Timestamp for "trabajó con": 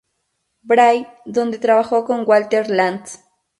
1.59-2.23